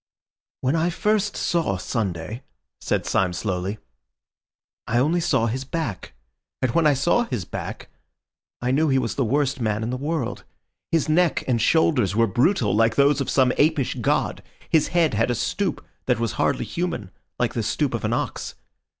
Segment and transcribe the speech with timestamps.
[0.61, 2.41] "When I first saw Sunday,"
[2.79, 3.77] said Syme slowly,
[4.87, 6.13] "I only saw his back;
[6.59, 7.87] and when I saw his back,
[8.63, 10.43] I knew he was the worst man in the world.
[10.91, 14.41] His neck and shoulders were brutal, like those of some apish god.
[14.67, 18.55] His head had a stoop that was hardly human, like the stoop of an ox.